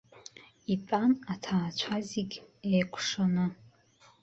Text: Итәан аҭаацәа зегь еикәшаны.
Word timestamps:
Итәан 0.73 1.11
аҭаацәа 1.33 1.95
зегь 2.09 2.35
еикәшаны. 2.73 3.45